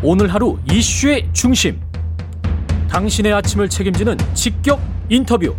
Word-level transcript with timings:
오늘 0.00 0.32
하루 0.32 0.56
이슈의 0.70 1.28
중심. 1.32 1.80
당신의 2.88 3.32
아침을 3.32 3.68
책임지는 3.68 4.16
직격 4.32 4.80
인터뷰. 5.08 5.56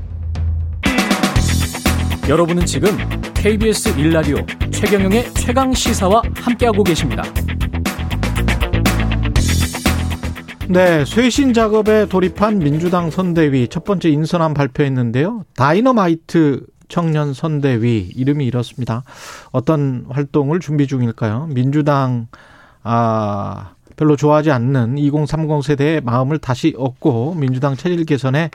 여러분은 2.30 2.66
지금 2.66 2.98
KBS 3.34 4.00
일라디오 4.00 4.38
최경영의 4.72 5.34
최강 5.34 5.74
시사와 5.74 6.22
함께하고 6.36 6.86
계십니다. 6.86 7.24
네, 10.70 11.04
쇄신 11.04 11.54
작업에 11.54 12.06
돌입한 12.06 12.60
민주당 12.60 13.12
선대위 13.12 13.68
첫 13.68 13.84
번째 13.84 14.10
인선안 14.10 14.54
발표했는데요. 14.54 15.44
다이너마이트 15.58 16.66
청년 16.88 17.34
선대위 17.34 18.12
이름이 18.16 18.46
이렇습니다. 18.46 19.04
어떤 19.52 20.06
활동을 20.10 20.62
준비 20.62 20.88
중일까요? 20.88 21.48
민주당 21.52 22.28
아 22.84 23.72
별로 24.00 24.16
좋아하지 24.16 24.50
않는 24.52 24.98
2030 24.98 25.62
세대의 25.62 26.00
마음을 26.02 26.38
다시 26.38 26.74
얻고 26.78 27.36
민주당 27.36 27.76
체질 27.76 28.06
개선에 28.06 28.50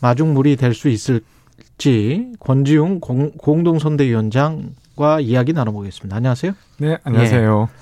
마중물이 0.00 0.54
될 0.54 0.74
수 0.74 0.88
있을지 0.88 2.32
권지웅 2.38 3.00
공, 3.00 3.32
동선대위원장과 3.64 5.18
이야기 5.22 5.52
나눠보겠습니다. 5.52 6.16
안녕하세요. 6.16 6.52
네, 6.78 6.98
안녕하세요. 7.02 7.68
예. 7.68 7.80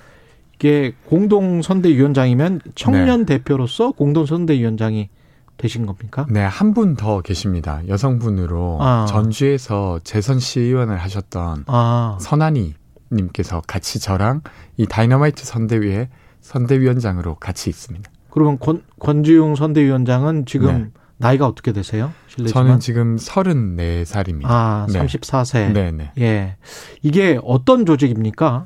이게 0.55 0.95
공동선대위원장이면 1.05 2.63
청년 2.75 3.27
네. 3.27 3.37
대표로서 3.37 3.93
공동선대위원장이 3.93 5.11
되신 5.59 5.85
겁니까? 5.85 6.25
네, 6.31 6.41
한 6.41 6.73
분 6.73 6.97
더 6.97 7.21
계십니다. 7.21 7.83
여성분으로 7.87 8.79
아. 8.81 9.05
전주에서 9.11 10.01
재선 10.05 10.39
시의원을 10.41 10.97
하셨던 10.97 11.65
아. 11.67 12.17
선한이 12.19 12.75
님께서 13.13 13.61
같이 13.67 14.01
저랑 14.01 14.41
이 14.79 14.87
다이너마이트 14.87 15.45
선대위에 15.45 16.09
선대위원장으로 16.49 17.35
같이 17.35 17.69
있습니다. 17.69 18.11
그러면 18.31 18.59
권, 18.59 18.83
권지웅 19.01 19.55
선대위원장은 19.55 20.47
지금 20.47 20.79
네. 20.79 20.91
나이가 21.19 21.47
어떻게 21.47 21.73
되세요? 21.73 22.13
실례지만. 22.27 22.65
저는 22.65 22.81
지금 22.81 23.17
34살입니다. 23.17 24.45
아, 24.45 24.87
네. 24.91 25.05
34세. 25.05 25.73
네, 25.73 25.91
네. 25.91 26.13
예. 26.19 26.57
이게 27.03 27.39
어떤 27.43 27.85
조직입니까? 27.85 28.65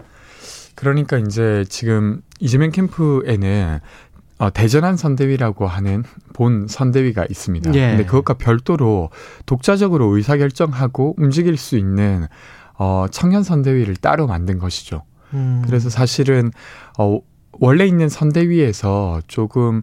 그러니까 0.77 1.19
이제 1.19 1.65
지금 1.69 2.23
이재명 2.39 2.71
캠프에는 2.71 3.81
어, 4.39 4.51
대전한 4.51 4.97
선대위라고 4.97 5.67
하는 5.67 6.05
본 6.35 6.67
선대위가 6.69 7.27
있습니다. 7.29 7.75
예. 7.75 7.91
근데 7.91 8.05
그것과 8.05 8.35
별도로 8.35 9.11
독자적으로 9.47 10.17
의사결정하고 10.17 11.17
움직일 11.19 11.57
수 11.57 11.77
있는 11.77 12.27
어, 12.79 13.07
청년 13.11 13.43
선대위를 13.43 13.97
따로 13.97 14.27
만든 14.27 14.59
것이죠. 14.59 15.03
음. 15.35 15.63
그래서 15.65 15.89
사실은 15.91 16.51
어, 16.99 17.21
원래 17.61 17.87
있는 17.87 18.09
선대위에서 18.09 19.23
조금 19.27 19.83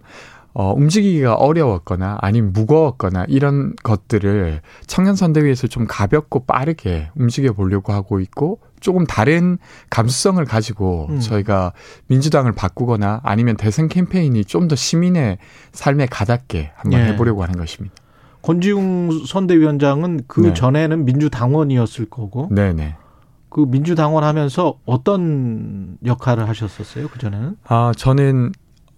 어, 0.54 0.74
움직이기가 0.74 1.36
어려웠거나 1.36 2.18
아니면 2.22 2.52
무거웠거나 2.54 3.26
이런 3.30 3.76
것들을 3.84 4.62
청년 4.88 5.16
선대위에서 5.16 5.68
좀 5.68 5.86
가볍고 5.88 6.46
빠르게 6.46 7.12
움직여 7.16 7.54
보려고 7.54 7.94
하고 7.94 8.20
있고 8.20 8.60
조금 8.80 9.06
다른 9.06 9.58
감수성을 9.90 10.44
가지고 10.46 11.08
음. 11.12 11.20
저희가 11.20 11.74
민주당을 12.08 12.54
바꾸거나 12.54 13.22
아니면 13.24 13.58
대선 13.58 13.88
캠페인이 13.88 14.44
좀 14.46 14.68
더 14.68 14.76
시민의 14.76 15.38
삶에 15.72 16.08
가닿게 16.08 16.72
한번 16.76 17.02
네. 17.02 17.08
해보려고 17.08 17.44
하는 17.44 17.58
것입니다. 17.58 17.96
권지웅 18.42 19.26
선대위원장은 19.26 20.22
그 20.28 20.42
네. 20.42 20.54
전에는 20.54 21.06
민주당원이었을 21.06 22.06
거고. 22.10 22.50
네네. 22.52 22.96
그 23.50 23.66
민주당원 23.68 24.24
하면서 24.24 24.80
어떤 24.86 25.98
역할을 26.06 26.48
하셨었어요? 26.48 27.08
그 27.10 27.20
전에는? 27.20 27.58
아 27.66 27.92
저는 27.98 28.52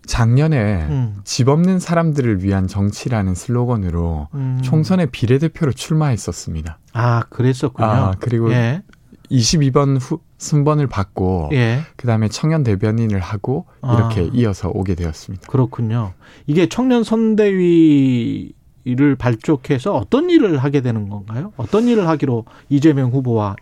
작년에 0.06 0.84
음. 0.90 1.16
집 1.24 1.48
없는 1.48 1.80
사람들을 1.80 2.44
위한 2.44 2.68
정치라는 2.68 3.36
슬로건으로 3.36 4.28
음. 4.34 4.60
총선에 4.62 5.06
비례대표로 5.06 5.72
출마했었습니다. 5.74 6.80
아, 6.94 7.24
그랬었군요. 7.30 7.88
아, 7.88 8.14
그리고 8.20 8.52
예. 8.52 8.82
22번 9.30 9.98
후, 10.02 10.20
순번을 10.38 10.88
받고 10.88 11.52
예. 11.54 11.82
그다음에 11.96 12.28
청년 12.28 12.64
대변인을 12.64 13.20
하고 13.20 13.68
이렇게 13.84 14.22
아. 14.22 14.30
이어서 14.34 14.70
오게 14.70 14.96
되었습니다. 14.96 15.48
그렇군요. 15.48 16.14
이게 16.48 16.68
청년 16.68 17.04
선대위 17.04 18.54
를 18.84 19.16
발족해서 19.16 19.96
어떤 19.96 20.32
일을 20.32 20.58
하게 20.58 20.82
되는 20.82 21.08
건가요? 21.08 21.54
어떤 21.56 21.88
일을 21.88 22.08
하기로 22.08 22.46
이재명 22.70 23.12
후보와 23.12 23.56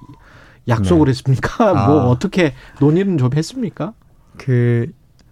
약속을 0.69 1.06
네. 1.06 1.09
했습니까? 1.09 1.69
아. 1.69 1.88
뭐 1.88 2.03
어떻게 2.06 2.53
논의는 2.80 3.18
좀 3.18 3.30
했습니까? 3.35 3.94
그 4.38 4.88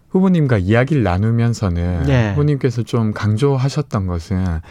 후보님과 0.09 0.57
이야기를 0.57 1.03
나누면서는 1.03 2.03
네. 2.03 2.29
후보님께서 2.31 2.83
좀 2.83 3.13
강조하셨던 3.13 4.07
것은 4.07 4.61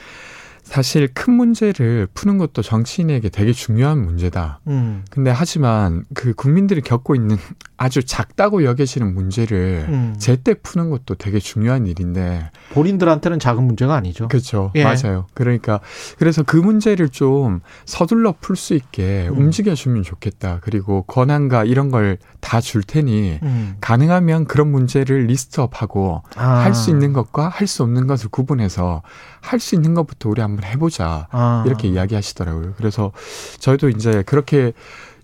사실 0.62 1.08
큰 1.14 1.34
문제를 1.34 2.08
푸는 2.12 2.38
것도 2.38 2.60
정치인에게 2.60 3.28
되게 3.28 3.52
중요한 3.52 4.04
문제다. 4.04 4.60
음. 4.66 5.04
근데 5.10 5.30
하지만 5.30 6.04
그 6.12 6.34
국민들이 6.34 6.80
겪고 6.80 7.14
있는 7.14 7.36
아주 7.78 8.04
작다고 8.04 8.64
여겨지는 8.64 9.14
문제를 9.14 9.86
음. 9.88 10.14
제때 10.18 10.54
푸는 10.54 10.88
것도 10.90 11.14
되게 11.16 11.38
중요한 11.38 11.86
일인데 11.86 12.50
본인들한테는 12.72 13.38
작은 13.38 13.62
문제가 13.64 13.94
아니죠. 13.94 14.28
그렇죠. 14.28 14.72
예. 14.74 14.84
맞아요. 14.84 15.26
그러니까 15.34 15.80
그래서 16.18 16.42
그 16.42 16.56
문제를 16.56 17.10
좀 17.10 17.60
서둘러 17.84 18.34
풀 18.40 18.56
수 18.56 18.74
있게 18.74 19.28
음. 19.28 19.38
움직여 19.38 19.74
주면 19.74 20.02
좋겠다. 20.02 20.60
그리고 20.62 21.02
권한과 21.02 21.64
이런 21.64 21.90
걸 21.90 22.16
다 22.40 22.60
줄 22.60 22.82
테니 22.84 23.40
음. 23.42 23.76
가능하면 23.80 24.44
그런 24.44 24.70
문제를 24.70 25.26
list 25.26 25.64
up하고 25.64 26.22
아. 26.36 26.46
할수 26.60 26.90
있는 26.90 27.12
것과 27.12 27.48
할 27.48 27.66
수 27.66 27.82
없는 27.82 28.06
것을 28.06 28.28
구분해서 28.30 29.02
할 29.40 29.58
수 29.58 29.74
있는 29.74 29.94
것부터 29.94 30.28
우리 30.28 30.40
한번 30.40 30.64
해보자 30.64 31.26
아. 31.32 31.64
이렇게 31.66 31.88
이야기하시더라고요. 31.88 32.74
그래서 32.76 33.10
저희도 33.58 33.88
이제 33.88 34.22
그렇게 34.24 34.72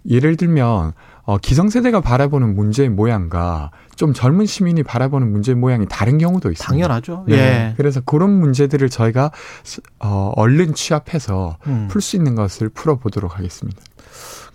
예를 0.09 0.37
들면 0.37 0.93
어, 1.25 1.39
기성세대가 1.39 2.01
바라보는 2.01 2.55
문제의 2.55 2.89
모양과 2.89 3.71
좀 3.95 4.13
젊은 4.13 4.47
시민이 4.47 4.83
바라보는 4.83 5.31
문제의 5.31 5.57
모양이 5.57 5.87
다른 5.89 6.19
경우도 6.19 6.51
있습니다. 6.51 6.69
당연하죠. 6.69 7.25
네. 7.29 7.37
예. 7.37 7.75
그래서 7.77 8.01
그런 8.01 8.31
문제들을 8.31 8.89
저희가 8.89 9.31
어, 10.01 10.33
얼른 10.37 10.75
취합해서 10.75 11.59
음. 11.67 11.89
풀수 11.89 12.17
있는 12.17 12.35
것을 12.35 12.69
풀어보도록 12.71 13.39
하겠습니다. 13.39 13.81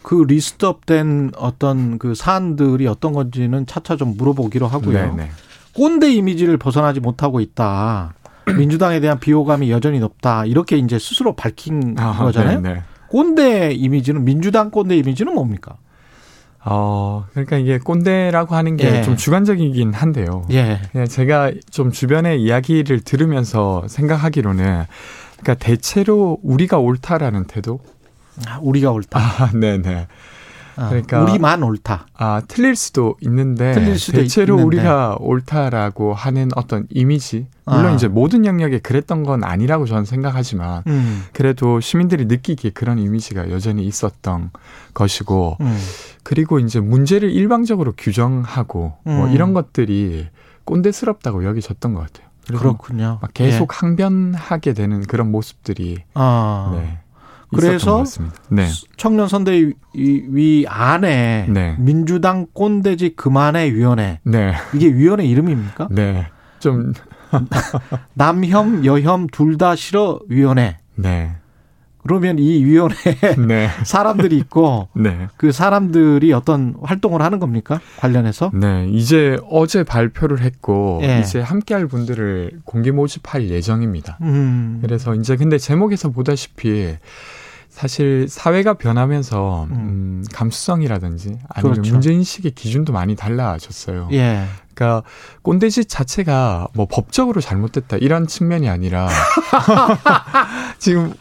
그 0.01 0.23
리스트업된 0.27 1.31
어떤 1.37 1.97
그 1.99 2.15
사안들이 2.15 2.87
어떤 2.87 3.13
건지는 3.13 3.65
차차 3.65 3.95
좀 3.95 4.15
물어보기로 4.17 4.67
하고요. 4.67 4.93
네네. 4.93 5.15
네. 5.15 5.31
꼰대 5.73 6.11
이미지를 6.13 6.57
벗어나지 6.57 6.99
못하고 6.99 7.39
있다. 7.39 8.13
민주당에 8.57 8.99
대한 8.99 9.19
비호감이 9.19 9.69
여전히 9.71 9.99
높다. 9.99 10.45
이렇게 10.45 10.77
이제 10.77 10.97
스스로 10.97 11.35
밝힌 11.35 11.95
아, 11.97 12.17
거잖아요. 12.17 12.61
네네. 12.61 12.83
네. 13.07 13.11
꼰대 13.11 13.71
이미지는 13.73 14.25
민주당 14.25 14.71
꼰대 14.71 14.95
이미지는 14.97 15.33
뭡니까? 15.33 15.77
어, 16.69 17.25
그러니까 17.31 17.57
이게 17.57 17.77
꼰대라고 17.77 18.55
하는 18.55 18.75
게좀 18.75 19.13
예. 19.13 19.17
주관적이긴 19.17 19.93
한데요. 19.93 20.45
예. 20.51 20.79
제가 21.07 21.51
좀 21.69 21.91
주변의 21.91 22.41
이야기를 22.41 23.01
들으면서 23.01 23.87
생각하기로는 23.87 24.83
그러니까 25.39 25.53
대체로 25.53 26.39
우리가 26.43 26.77
옳다라는 26.79 27.45
태도. 27.45 27.79
아, 28.47 28.59
우리가 28.61 28.91
옳다. 28.91 29.17
아, 29.17 29.51
네네. 29.55 30.07
아, 30.77 30.89
그러니까 30.89 31.23
우리만 31.23 31.63
옳다. 31.63 32.05
아 32.13 32.41
틀릴 32.47 32.75
수도 32.75 33.15
있는데 33.21 33.73
틀릴 33.73 33.99
수도 33.99 34.19
대체로 34.19 34.55
있는데. 34.55 34.77
우리가 34.77 35.17
옳다라고 35.19 36.13
하는 36.13 36.49
어떤 36.55 36.87
이미지 36.89 37.47
물론 37.65 37.87
아. 37.87 37.91
이제 37.93 38.07
모든 38.07 38.45
영역에 38.45 38.79
그랬던 38.79 39.23
건 39.23 39.43
아니라고 39.43 39.85
저는 39.85 40.05
생각하지만 40.05 40.83
음. 40.87 41.23
그래도 41.33 41.79
시민들이 41.79 42.25
느끼기에 42.25 42.71
그런 42.71 42.99
이미지가 42.99 43.49
여전히 43.49 43.85
있었던 43.85 44.51
것이고 44.93 45.57
음. 45.61 45.77
그리고 46.23 46.59
이제 46.59 46.79
문제를 46.79 47.31
일방적으로 47.31 47.93
규정하고 47.97 48.93
뭐 49.03 49.13
음. 49.13 49.17
뭐 49.17 49.27
이런 49.29 49.53
것들이 49.53 50.27
꼰대스럽다고 50.65 51.43
여기졌던 51.45 51.93
것 51.93 52.01
같아요. 52.01 52.27
그렇군요. 52.47 53.19
막 53.21 53.33
계속 53.33 53.63
예. 53.73 53.77
항변하게 53.77 54.73
되는 54.73 55.01
그런 55.01 55.31
모습들이 55.31 56.03
아. 56.13 56.71
네. 56.75 56.99
그래서 57.55 58.03
네. 58.49 58.67
청년 58.97 59.27
선대위 59.27 60.65
안에 60.67 61.47
네. 61.49 61.75
민주당 61.79 62.47
꼰대지 62.53 63.15
그만의 63.15 63.73
위원회. 63.73 64.19
네. 64.23 64.53
이게 64.73 64.87
위원회 64.87 65.25
이름입니까? 65.25 65.87
네. 65.91 66.27
좀 66.59 66.93
남혐 68.13 68.85
여혐 68.85 69.27
둘 69.27 69.57
다 69.57 69.75
싫어 69.75 70.19
위원회. 70.29 70.77
네. 70.95 71.35
그러면 72.07 72.39
이 72.39 72.63
위원회에 72.63 73.35
네. 73.47 73.69
사람들이 73.83 74.37
있고 74.37 74.87
네. 74.95 75.27
그 75.37 75.51
사람들이 75.51 76.33
어떤 76.33 76.75
활동을 76.81 77.21
하는 77.21 77.39
겁니까? 77.39 77.79
관련해서? 77.97 78.51
네, 78.53 78.87
이제 78.89 79.37
어제 79.49 79.83
발표를 79.83 80.41
했고 80.41 80.99
네. 81.01 81.19
이제 81.19 81.39
함께 81.39 81.73
할 81.73 81.87
분들을 81.87 82.61
공개 82.63 82.91
모집할 82.91 83.49
예정입니다. 83.49 84.17
음. 84.21 84.79
그래서 84.81 85.13
이제 85.15 85.35
근데 85.35 85.57
제목에서 85.57 86.09
보다시피 86.09 86.95
사실 87.69 88.27
사회가 88.27 88.73
변하면서 88.73 89.65
음, 89.65 89.71
음 89.71 90.23
감수성이라든지 90.33 91.37
아니면 91.47 91.73
그렇죠. 91.73 91.91
문제 91.91 92.11
인식의 92.11 92.51
기준도 92.51 92.91
많이 92.91 93.15
달라졌어요. 93.15 94.09
예. 94.13 94.45
그러니까 94.73 95.03
꼰대짓 95.43 95.87
자체가 95.87 96.69
뭐 96.73 96.87
법적으로 96.89 97.39
잘못됐다 97.41 97.97
이런 97.97 98.25
측면이 98.25 98.69
아니라 98.69 99.09
지금 100.79 101.13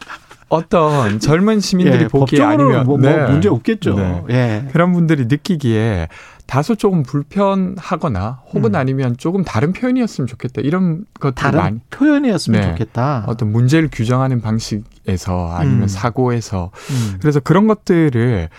어떤 0.49 1.19
젊은 1.19 1.59
시민들이 1.59 2.03
예, 2.03 2.07
보기에 2.07 2.41
아니면 2.41 2.85
뭐, 2.85 2.97
뭐 2.97 3.09
네. 3.09 3.27
문제 3.27 3.49
없겠죠. 3.49 3.95
네. 3.95 4.23
예. 4.29 4.69
그런 4.71 4.93
분들이 4.93 5.25
느끼기에 5.25 6.07
다소 6.45 6.75
조금 6.75 7.03
불편하거나 7.03 8.41
혹은 8.53 8.73
음. 8.73 8.75
아니면 8.75 9.17
조금 9.17 9.43
다른 9.43 9.73
표현이었으면 9.73 10.27
좋겠다 10.27 10.61
이런 10.61 11.05
것들 11.19 11.35
다른 11.35 11.59
많이 11.59 11.79
표현이었으면 11.89 12.61
네. 12.61 12.67
좋겠다. 12.69 13.25
어떤 13.27 13.51
문제를 13.51 13.89
규정하는 13.91 14.41
방식에서 14.41 15.51
아니면 15.53 15.83
음. 15.83 15.87
사고에서 15.87 16.71
음. 16.91 17.17
그래서 17.19 17.41
그런 17.41 17.67
것들을 17.67 18.49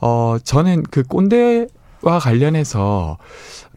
어 0.00 0.36
저는 0.42 0.84
그 0.90 1.02
꼰대와 1.02 2.20
관련해서 2.20 3.18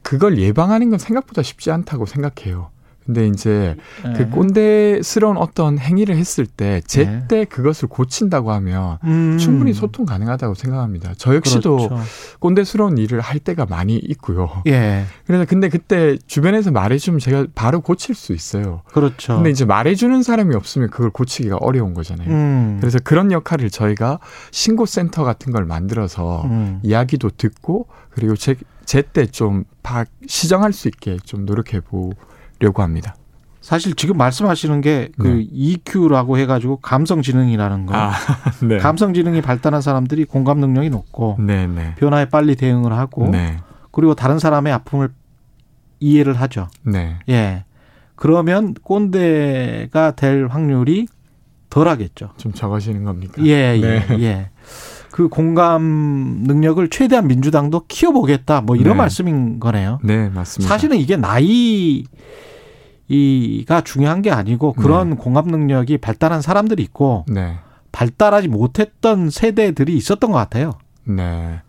그걸 0.03 0.37
예방하는 0.37 0.91
건 0.91 0.99
생각보다 0.99 1.41
쉽지 1.41 1.71
않다고 1.71 2.05
생각해요. 2.05 2.69
근데 3.05 3.27
이제 3.27 3.75
네. 4.03 4.13
그 4.13 4.29
꼰대스러운 4.29 5.37
어떤 5.37 5.77
행위를 5.77 6.17
했을 6.17 6.47
때 6.47 6.81
제때 6.87 7.27
네. 7.27 7.45
그것을 7.45 7.87
고친다고 7.87 8.51
하면 8.51 8.97
음. 9.03 9.37
충분히 9.37 9.73
소통 9.73 10.05
가능하다고 10.05 10.55
생각합니다. 10.55 11.13
저 11.17 11.35
역시도 11.35 11.75
그렇죠. 11.77 11.99
꼰대스러운 12.39 12.97
일을 12.97 13.21
할 13.21 13.39
때가 13.39 13.67
많이 13.67 13.95
있고요. 13.95 14.63
예. 14.67 15.05
그래서 15.27 15.45
근데 15.45 15.69
그때 15.69 16.17
주변에서 16.25 16.71
말해주면 16.71 17.19
제가 17.19 17.45
바로 17.53 17.81
고칠 17.81 18.15
수 18.15 18.33
있어요. 18.33 18.81
그렇죠. 18.91 19.35
근데 19.35 19.51
이제 19.51 19.65
말해주는 19.65 20.23
사람이 20.23 20.55
없으면 20.55 20.89
그걸 20.89 21.11
고치기가 21.11 21.57
어려운 21.57 21.93
거잖아요. 21.93 22.29
음. 22.29 22.77
그래서 22.79 22.97
그런 23.03 23.31
역할을 23.31 23.69
저희가 23.69 24.19
신고센터 24.49 25.23
같은 25.23 25.53
걸 25.53 25.65
만들어서 25.65 26.45
음. 26.45 26.79
이야기도 26.81 27.29
듣고 27.29 27.87
그리고 28.09 28.35
제 28.35 28.55
제때 28.85 29.25
좀 29.25 29.63
시정할 30.27 30.73
수 30.73 30.87
있게 30.87 31.17
좀 31.23 31.45
노력해 31.45 31.81
보고 31.81 32.13
려고 32.59 32.81
합니다. 32.81 33.15
사실 33.61 33.95
지금 33.95 34.17
말씀하시는 34.17 34.81
게그 34.81 35.27
네. 35.27 35.47
EQ라고 35.51 36.37
해가지고 36.37 36.77
감성지능이라는 36.77 37.87
거. 37.87 37.95
아, 37.95 38.11
네. 38.61 38.77
감성지능이 38.77 39.41
발달한 39.41 39.81
사람들이 39.81 40.25
공감 40.25 40.59
능력이 40.59 40.91
높고 40.91 41.37
네, 41.39 41.65
네. 41.65 41.95
변화에 41.95 42.25
빨리 42.29 42.55
대응을 42.55 42.93
하고 42.93 43.27
네. 43.27 43.57
그리고 43.91 44.13
다른 44.13 44.37
사람의 44.37 44.71
아픔을 44.71 45.09
이해를 45.99 46.39
하죠. 46.41 46.67
네. 46.83 47.17
예. 47.29 47.65
그러면 48.15 48.75
꼰대가 48.75 50.11
될 50.11 50.47
확률이 50.47 51.07
덜하겠죠. 51.71 52.33
좀 52.37 52.53
적어지는 52.53 53.03
겁니까? 53.03 53.41
예, 53.43 53.77
예, 53.77 54.05
네. 54.07 54.07
예. 54.19 54.49
그 55.15 55.29
공감 55.29 55.81
능력을 56.43 56.89
최대한 56.89 57.27
민주당도 57.27 57.85
키워보겠다. 57.87 58.59
뭐 58.59 58.75
이런 58.75 58.95
네. 58.95 58.97
말씀인 58.97 59.61
거네요. 59.61 59.99
네, 60.03 60.27
맞습니다. 60.27 60.67
사실은 60.67 60.97
이게 60.97 61.15
나이 61.15 62.03
이가 63.07 63.79
중요한 63.79 64.21
게 64.21 64.29
아니고 64.29 64.73
그런 64.73 65.11
네. 65.11 65.15
공감 65.15 65.47
능력이 65.47 65.99
발달한 65.99 66.41
사람들이 66.41 66.83
있고 66.83 67.23
네. 67.29 67.55
발달하지 67.93 68.49
못했던 68.49 69.29
세대들이 69.29 69.95
있었던 69.95 70.33
것 70.33 70.37
같아요. 70.37 70.73
네. 71.05 71.61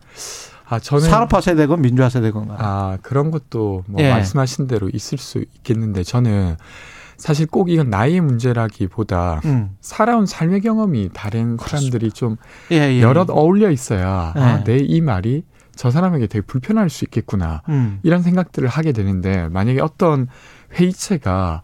아, 0.67 0.79
저는 0.79 1.09
산업화 1.09 1.39
세대건 1.39 1.81
민주화 1.81 2.09
세대건 2.09 2.49
아 2.49 2.97
그런 3.01 3.31
것도 3.31 3.85
뭐 3.87 4.01
예. 4.03 4.09
말씀하신 4.09 4.67
대로 4.67 4.89
있을 4.89 5.17
수 5.17 5.37
있겠는데 5.37 6.03
저는 6.03 6.57
사실 7.17 7.47
꼭 7.47 7.69
이건 7.69 7.89
나이의 7.89 8.21
문제라기보다 8.21 9.41
음. 9.45 9.75
살아온 9.81 10.25
삶의 10.25 10.61
경험이 10.61 11.09
다른 11.13 11.57
사람들이 11.59 12.11
좀 12.11 12.37
예, 12.71 12.75
예. 12.75 13.01
여럿 13.01 13.29
어울려 13.29 13.71
있어야 13.71 14.33
예. 14.35 14.39
아, 14.39 14.63
내 14.63 14.77
이 14.79 15.01
말이 15.01 15.43
저 15.75 15.91
사람에게 15.91 16.27
되게 16.27 16.45
불편할 16.45 16.89
수 16.89 17.05
있겠구나 17.05 17.61
음. 17.69 17.99
이런 18.03 18.21
생각들을 18.23 18.67
하게 18.67 18.91
되는데 18.93 19.47
만약에 19.49 19.81
어떤 19.81 20.27
회의체가 20.73 21.61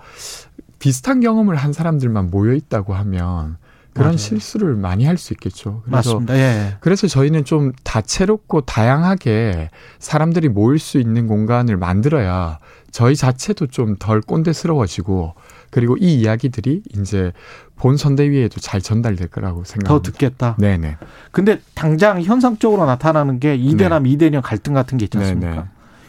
비슷한 0.80 1.20
경험을 1.22 1.56
한 1.56 1.72
사람들만 1.74 2.30
모여 2.30 2.54
있다고 2.54 2.94
하면 2.94 3.58
그런 3.94 4.08
맞아요. 4.08 4.18
실수를 4.18 4.76
많이 4.76 5.06
할 5.06 5.18
수 5.18 5.34
있겠죠. 5.34 5.82
그래서 5.86 6.14
맞습니다. 6.16 6.36
예. 6.36 6.78
그래서 6.80 7.08
저희는 7.08 7.46
좀 7.46 7.72
다채롭고 7.84 8.62
다양하게 8.62 9.70
사람들이 10.00 10.50
모일 10.50 10.80
수 10.80 10.98
있는 11.00 11.28
공간을 11.28 11.78
만들어야 11.78 12.58
저희 12.92 13.16
자체도 13.16 13.68
좀 13.68 13.96
덜 14.00 14.22
꼰대스러워지고 14.22 15.36
그리고 15.74 15.98
이 15.98 16.14
이야기들이 16.20 16.84
이제 16.96 17.32
본 17.78 17.98
선대위에도 17.98 18.60
잘 18.60 18.80
전달될 18.80 19.30
거라고 19.30 19.64
생각합니다. 19.64 19.90
더 19.90 20.02
듣겠다. 20.04 20.56
네네. 20.60 20.98
근데 21.32 21.62
당장 21.74 22.22
현상적으로 22.22 22.86
나타나는 22.86 23.40
게 23.40 23.56
이대나 23.56 23.98
네. 23.98 24.12
미대녀 24.12 24.42
갈등 24.42 24.76
같은 24.76 25.00
게 25.00 25.06
있지 25.06 25.18
않습니까? 25.18 25.50
네네. 25.50 25.64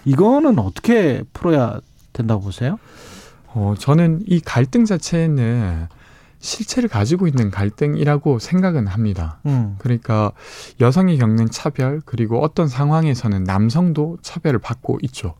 이거는 0.04 0.58
어떻게 0.58 1.22
풀어야 1.32 1.80
된다고 2.12 2.42
보세요? 2.42 2.78
어, 3.54 3.74
저는 3.78 4.24
이 4.26 4.38
갈등 4.40 4.84
자체는 4.84 5.86
실체를 6.40 6.90
가지고 6.90 7.26
있는 7.26 7.50
갈등이라고 7.50 8.38
생각은 8.40 8.86
합니다. 8.86 9.38
음. 9.46 9.76
그러니까 9.78 10.32
여성이 10.82 11.16
겪는 11.16 11.48
차별 11.48 12.02
그리고 12.04 12.42
어떤 12.42 12.68
상황에서는 12.68 13.44
남성도 13.44 14.18
차별을 14.20 14.58
받고 14.58 14.98
있죠. 15.04 15.36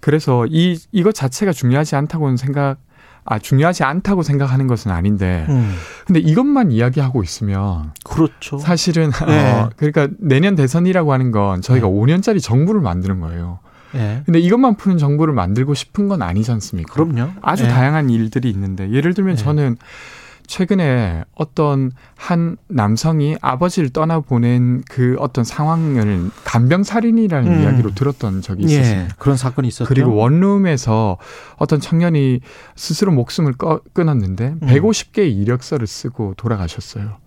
그래서 0.00 0.46
이 0.48 0.78
이것 0.92 1.14
자체가 1.14 1.52
중요하지 1.52 1.94
않다고는 1.96 2.38
생각 2.38 2.78
아 3.24 3.38
중요하지 3.38 3.84
않다고 3.84 4.22
생각하는 4.22 4.66
것은 4.66 4.90
아닌데 4.90 5.46
음. 5.48 5.74
근데 6.06 6.20
이것만 6.20 6.72
이야기하고 6.72 7.22
있으면 7.22 7.92
그렇죠. 8.02 8.58
사실은 8.58 9.10
네. 9.26 9.52
어, 9.52 9.70
그러니까 9.76 10.08
내년 10.18 10.54
대선이라고 10.56 11.12
하는 11.12 11.30
건 11.30 11.60
저희가 11.60 11.86
네. 11.86 11.92
5년짜리 11.92 12.42
정부를 12.42 12.80
만드는 12.80 13.20
거예요. 13.20 13.60
예. 13.94 14.22
근데 14.24 14.38
이것만 14.38 14.76
푸는 14.76 14.98
정보를 14.98 15.34
만들고 15.34 15.74
싶은 15.74 16.08
건 16.08 16.22
아니지 16.22 16.50
않습니까? 16.52 16.92
그럼요. 16.94 17.32
아주 17.42 17.64
예. 17.64 17.68
다양한 17.68 18.08
일들이 18.10 18.48
있는데 18.50 18.90
예를 18.90 19.14
들면 19.14 19.32
예. 19.32 19.36
저는 19.36 19.76
최근에 20.50 21.22
어떤 21.36 21.92
한 22.16 22.56
남성이 22.66 23.36
아버지를 23.40 23.90
떠나보낸 23.90 24.82
그 24.90 25.14
어떤 25.20 25.44
상황을 25.44 26.28
간병살인이라는 26.42 27.52
음. 27.52 27.62
이야기로 27.62 27.94
들었던 27.94 28.42
적이 28.42 28.64
예, 28.64 28.66
있었습니다. 28.66 29.04
예, 29.04 29.08
그런 29.16 29.36
사건이 29.36 29.68
있었죠. 29.68 29.88
그리고 29.88 30.16
원룸에서 30.16 31.18
어떤 31.56 31.78
청년이 31.78 32.40
스스로 32.74 33.12
목숨을 33.12 33.52
꺼, 33.52 33.80
끊었는데 33.92 34.56
음. 34.60 34.66
150개의 34.66 35.32
이력서를 35.40 35.86
쓰고 35.86 36.34
돌아가셨어요. 36.36 37.18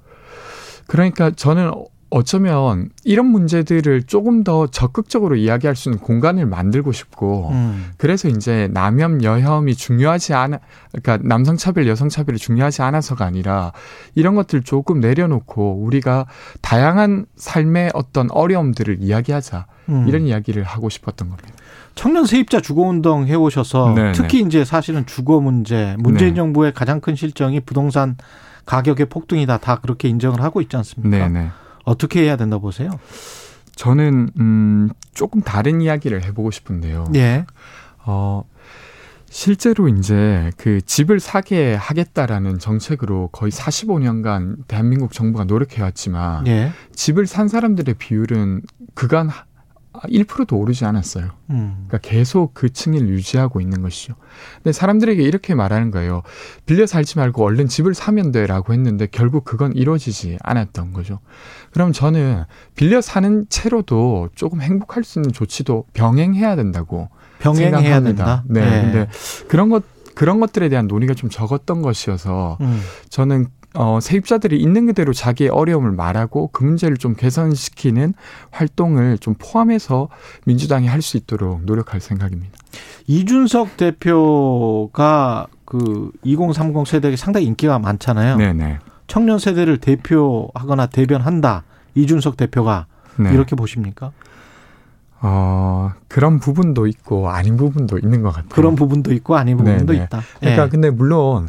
그러니까 0.87 1.31
저는 1.31 1.71
어쩌면 2.13 2.89
이런 3.04 3.25
문제들을 3.25 4.04
조금 4.04 4.44
더 4.44 4.68
적극적으로 4.68 5.36
이야기할 5.36 5.75
수 5.75 5.89
있는 5.89 6.00
공간을 6.00 6.45
만들고 6.45 6.92
싶고 6.92 7.50
음. 7.51 7.92
그래서 7.98 8.27
이제 8.27 8.69
남혐 8.71 9.24
여혐이 9.24 9.74
중요하지 9.74 10.36
않아 10.36 10.60
그러니까 10.91 11.27
남성 11.27 11.58
차별 11.58 11.88
여성 11.88 12.10
차별이 12.10 12.38
중요하지 12.38 12.84
않아서가 12.84 13.25
아니라 13.25 13.72
이런 14.13 14.36
것들 14.36 14.62
조금 14.62 15.00
내려놓고 15.00 15.82
우리가 15.84 16.27
다양한 16.62 17.25
삶의 17.36 17.91
어떤 17.96 18.29
어려움들을 18.29 18.98
이야기하자 19.00 19.65
음. 19.89 20.05
이런 20.08 20.27
이야기를 20.27 20.63
하고 20.63 20.89
싶었던 20.89 21.29
겁니다. 21.29 21.50
청년 21.96 22.25
세입자 22.27 22.62
주거 22.62 22.84
운동 22.84 23.25
해 23.27 23.34
오셔서 23.34 23.93
네, 23.96 24.12
특히 24.12 24.41
네. 24.41 24.48
이제 24.48 24.65
사실은 24.65 25.08
주거 25.08 25.39
문제 25.39 25.96
문재인 25.98 26.36
네. 26.36 26.36
정부의 26.36 26.74
가장 26.74 27.01
큰 27.01 27.15
실정이 27.15 27.62
부동산 27.62 28.17
가격의 28.65 29.08
폭등이다 29.08 29.58
다 29.58 29.79
그렇게 29.82 30.10
인정을 30.10 30.41
하고 30.41 30.62
있지 30.62 30.77
않습니까? 30.77 31.27
네네. 31.27 31.50
네. 31.85 31.91
어떻게 31.91 32.21
해야 32.21 32.35
된다 32.35 32.57
보세요? 32.57 32.89
저는 33.75 34.29
음 34.39 34.89
조금 35.13 35.41
다른 35.41 35.81
이야기를 35.81 36.23
해보고 36.25 36.51
싶은데요. 36.51 37.05
예. 37.15 37.45
어 38.05 38.43
실제로 39.29 39.87
이제 39.87 40.51
그 40.57 40.79
집을 40.81 41.19
사게 41.19 41.73
하겠다라는 41.73 42.59
정책으로 42.59 43.29
거의 43.31 43.51
45년간 43.51 44.67
대한민국 44.67 45.11
정부가 45.11 45.45
노력해왔지만 45.45 46.45
예. 46.47 46.71
집을 46.95 47.25
산 47.25 47.47
사람들의 47.47 47.95
비율은 47.95 48.61
그간 48.93 49.31
1%도 49.93 50.57
오르지 50.57 50.85
않았어요. 50.85 51.29
음. 51.51 51.85
그러니까 51.88 51.97
계속 52.00 52.53
그 52.53 52.71
층을 52.71 53.07
유지하고 53.07 53.62
있는 53.62 53.81
것이죠. 53.81 54.15
근데 54.55 54.71
사람들에게 54.71 55.21
이렇게 55.21 55.55
말하는 55.55 55.91
거예요. 55.91 56.23
빌려 56.65 56.85
살지 56.85 57.19
말고 57.19 57.43
얼른 57.43 57.67
집을 57.67 57.93
사면 57.93 58.31
돼라고 58.31 58.73
했는데 58.73 59.07
결국 59.12 59.45
그건 59.45 59.73
이루어지지 59.73 60.38
않았던 60.41 60.93
거죠. 60.93 61.19
그럼 61.71 61.93
저는 61.93 62.43
빌려 62.75 63.01
사는 63.01 63.45
채로도 63.50 64.29
조금 64.35 64.62
행복할 64.62 65.03
수 65.03 65.19
있는 65.19 65.31
조치도 65.31 65.85
병행해야 65.93 66.55
된다고 66.55 67.09
병행해야 67.39 67.81
생각합니다. 67.81 68.25
된다. 68.25 68.43
네. 68.47 68.62
네. 68.62 68.81
근데 68.81 69.09
그런 69.47 69.69
것 69.69 69.83
그런 70.15 70.39
것들에 70.39 70.69
대한 70.69 70.88
논의가 70.88 71.13
좀 71.13 71.29
적었던 71.29 71.81
것이어서 71.81 72.57
음. 72.62 72.81
저는 73.09 73.47
어, 73.75 74.00
세입자들이 74.01 74.60
있는 74.62 74.86
그대로 74.86 75.13
자기의 75.13 75.50
어려움을 75.50 75.92
말하고 75.92 76.50
그 76.51 76.63
문제를 76.63 76.98
좀 76.98 77.15
개선시키는 77.15 78.13
활동을 78.51 79.18
좀 79.18 79.34
포함해서 79.38 80.10
민주당이 80.46 80.88
할 80.88 81.01
수 81.01 81.18
있도록 81.18 81.63
노력할 81.65 82.00
생각입니다. 82.00 82.53
이준석 83.08 83.75
대표가 83.77 85.48
그 85.65 86.12
2030 86.24 86.88
세대에 86.88 87.15
상당히 87.18 87.48
인기가 87.48 87.77
많잖아요. 87.80 88.38
네네. 88.38 88.80
청년 89.08 89.38
세대를 89.39 89.80
대표하거나 89.80 90.86
대변한다. 90.88 91.63
이준석 91.96 92.38
대표가 92.38 92.86
네. 93.18 93.34
이렇게 93.34 93.56
보십니까? 93.56 94.12
어, 95.22 95.92
그런 96.08 96.39
부분도 96.39 96.88
있고 96.88 97.30
아닌 97.30 97.58
부분도 97.58 97.98
있는 97.98 98.22
것 98.22 98.30
같아요. 98.32 98.50
그런 98.50 98.75
부분도 98.75 99.13
있고 99.13 99.36
아닌 99.36 99.58
부분도 99.58 99.94
네네. 99.94 100.06
있다. 100.06 100.22
그러니까 100.39 100.65
예. 100.65 100.70
근데 100.70 100.89
물론 100.89 101.48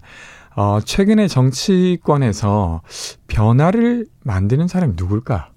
어, 0.56 0.80
최근에 0.84 1.28
정치권에서 1.28 2.82
변화를 3.26 4.06
만드는 4.23 4.68
사람이 4.68 4.94
누굴까? 4.96 5.50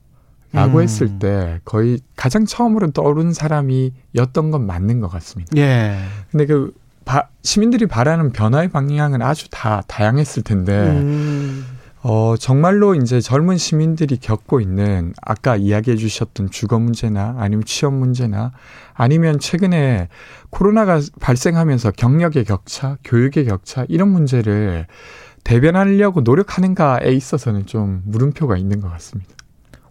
라고 0.54 0.77
음. 0.77 0.84
했을 0.84 1.20
때 1.20 1.60
거의 1.66 2.00
가장 2.16 2.46
처음으로 2.46 2.92
떠오른 2.92 3.34
사람이었던 3.34 4.51
건 4.51 4.66
맞는 4.66 5.01
것 5.01 5.10
같습니다. 5.10 5.56
예. 5.58 6.00
근데 6.32 6.46
그 6.46 6.74
바, 7.04 7.27
시민들이 7.44 7.86
바라는 7.86 8.32
변화의 8.32 8.70
방향은 8.70 9.22
아주 9.22 9.50
다 9.50 9.84
다양했을 9.88 10.44
텐데 10.44 10.74
음. 10.74 11.76
어, 12.04 12.36
정말로 12.38 12.96
이제 12.96 13.20
젊은 13.20 13.58
시민들이 13.58 14.18
겪고 14.18 14.62
있는 14.62 15.13
아까 15.22 15.56
이야기해 15.56 15.98
주셨던 15.98 16.51
주거 16.51 16.80
문제나 16.80 17.36
아니면 17.39 17.66
취업 17.66 17.94
문제나 17.94 18.51
아니면 18.94 19.39
최근에 19.39 20.08
코로나가 20.50 21.01
발생하면서 21.20 21.92
경력의 21.92 22.46
격차, 22.46 22.98
교육의 23.04 23.46
격차 23.46 23.86
이런 23.89 24.10
문제를 24.10 24.86
대변하려고 25.44 26.22
노력하는가에 26.22 27.12
있어서는 27.12 27.66
좀 27.66 28.04
물음표가 28.06 28.58
있는 28.58 28.80
것 28.80 28.89
같습니다. 28.92 29.34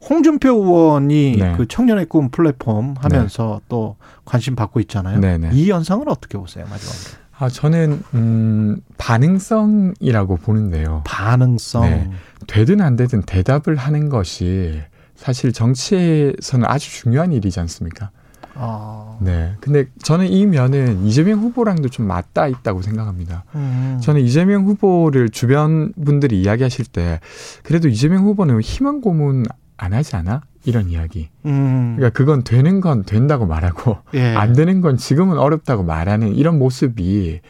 홍준표 0.08 0.50
의원이 0.50 1.36
네. 1.38 1.54
그 1.56 1.66
청년의 1.66 2.06
꿈 2.06 2.28
플랫폼 2.30 2.94
하면서 2.98 3.58
네. 3.60 3.66
또 3.68 3.96
관심 4.25 4.54
받고 4.54 4.78
있잖아요. 4.80 5.20
네네. 5.20 5.50
이 5.52 5.70
현상은 5.70 6.08
어떻게 6.08 6.38
보세요, 6.38 6.64
마지막으로? 6.70 7.25
아, 7.38 7.48
저는, 7.48 8.02
음, 8.14 8.80
반응성이라고 8.96 10.36
보는데요. 10.36 11.02
반응성. 11.04 11.82
네. 11.82 12.10
되든 12.46 12.80
안 12.80 12.96
되든 12.96 13.22
대답을 13.22 13.76
하는 13.76 14.08
것이 14.08 14.80
사실 15.16 15.52
정치에서는 15.52 16.66
아주 16.66 16.90
중요한 16.90 17.32
일이지 17.32 17.60
않습니까? 17.60 18.10
아. 18.54 19.18
네. 19.20 19.54
근데 19.60 19.86
저는 20.02 20.28
이 20.28 20.46
면은 20.46 21.04
이재명 21.04 21.40
후보랑도 21.40 21.88
좀 21.90 22.06
맞닿아 22.06 22.48
있다고 22.48 22.80
생각합니다. 22.82 23.44
음. 23.54 23.98
저는 24.02 24.22
이재명 24.22 24.64
후보를 24.64 25.28
주변 25.28 25.92
분들이 26.02 26.40
이야기하실 26.40 26.86
때 26.86 27.20
그래도 27.62 27.88
이재명 27.88 28.24
후보는 28.24 28.60
희망 28.62 29.00
고문 29.02 29.44
안 29.76 29.92
하지 29.92 30.16
않아? 30.16 30.42
이런 30.64 30.88
이야기. 30.90 31.28
음. 31.45 31.95
그러니까 31.97 32.16
그건 32.16 32.42
되는 32.42 32.80
건 32.80 33.04
된다고 33.04 33.47
말하고 33.47 33.99
예. 34.14 34.35
안 34.35 34.52
되는 34.52 34.80
건 34.80 34.97
지금은 34.97 35.38
어렵다고 35.38 35.85
말하는 35.85 36.35
이런 36.35 36.59
모습이 36.59 37.40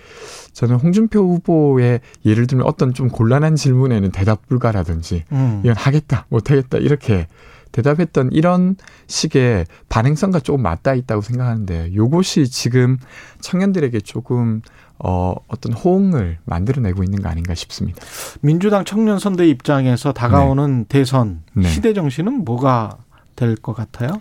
저는 0.52 0.76
홍준표 0.76 1.20
후보의 1.20 2.00
예를 2.24 2.46
들면 2.46 2.66
어떤 2.66 2.92
좀 2.94 3.08
곤란한 3.08 3.56
질문에는 3.56 4.10
대답 4.10 4.46
불가라든지 4.48 5.24
음. 5.32 5.60
이건 5.64 5.76
하겠다 5.76 6.26
못하겠다 6.28 6.78
이렇게 6.78 7.26
대답했던 7.72 8.30
이런 8.32 8.76
식의 9.06 9.66
반응성과 9.88 10.40
조금 10.40 10.62
맞닿아 10.62 10.94
있다고 10.94 11.20
생각하는데 11.20 11.94
요것이 11.94 12.48
지금 12.48 12.96
청년들에게 13.40 14.00
조금 14.00 14.62
어, 14.98 15.34
어떤 15.48 15.72
호응을 15.72 16.38
만들어내고 16.44 17.02
있는 17.04 17.20
거 17.22 17.28
아닌가 17.28 17.54
싶습니다. 17.54 18.00
민주당 18.40 18.84
청년 18.84 19.18
선대 19.18 19.46
입장에서 19.48 20.12
다가오는 20.12 20.78
네. 20.80 20.84
대선 20.88 21.42
네. 21.54 21.68
시대 21.68 21.92
정신은 21.92 22.44
뭐가 22.44 22.96
될 23.36 23.56
것 23.56 23.74
같아요? 23.74 24.20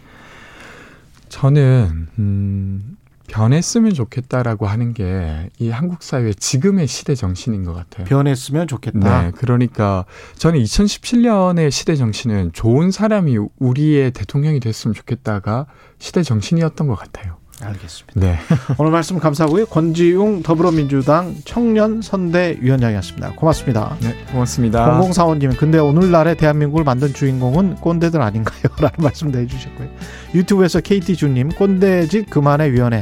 저는 1.29 2.08
음, 2.20 2.98
변했으면 3.27 3.94
좋겠다라고 3.94 4.67
하는 4.67 4.94
게 4.94 5.50
이 5.60 5.70
한국 5.70 6.03
사회 6.03 6.34
지금의 6.34 6.88
시대 6.88 7.15
정신인 7.15 7.63
것 7.63 7.74
같아요. 7.74 8.05
변했으면 8.05 8.67
좋겠다. 8.67 9.22
네, 9.24 9.32
그러니까 9.32 10.05
저는 10.38 10.60
2017년의 10.60 11.72
시대 11.72 11.96
정신은 11.96 12.51
좋은 12.53 12.91
사람이 12.91 13.38
우리의 13.60 14.12
대통령이 14.12 14.60
됐으면 14.60 14.94
좋겠다가 14.94 15.65
시대 15.98 16.24
정신이었던 16.24 16.88
것 16.88 16.96
같아요. 16.96 17.38
알겠습니다. 17.62 18.20
네. 18.20 18.38
오늘 18.78 18.92
말씀 18.92 19.18
감사하고요. 19.18 19.68
권지웅 19.68 20.44
더불어민주당 20.44 21.36
청년선대위원장이었습니다. 21.46 23.32
고맙습니다. 23.32 23.98
네, 24.02 24.16
고맙습니다. 24.32 25.00
0045님, 25.00 25.58
근데 25.58 25.80
오늘날의 25.80 26.38
대한민국을 26.38 26.84
만든 26.84 27.14
주인공은 27.14 27.76
꼰대들 27.76 28.22
아닌가요? 28.22 28.64
라는 28.80 28.96
말씀도 28.98 29.40
해주셨고요. 29.40 29.88
유튜브에서 30.34 30.82
KT주님, 30.82 31.50
꼰대직 31.50 32.30
그만의 32.30 32.74
위원회. 32.74 33.02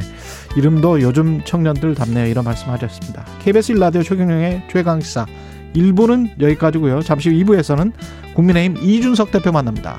이름도 0.56 1.00
요즘 1.00 1.42
청년들 1.44 1.94
답네요. 1.94 2.26
이런 2.26 2.44
말씀 2.44 2.68
하셨습니다. 2.68 3.24
KBS 3.40 3.74
1라디오 3.74 4.04
최경영의 4.04 4.68
최강시사 4.70 5.26
1부는 5.74 6.40
여기까지고요. 6.40 7.02
잠시 7.02 7.30
후 7.30 7.34
2부에서는 7.44 7.92
국민의힘 8.34 8.76
이준석 8.82 9.32
대표 9.32 9.50
만납니다. 9.50 9.98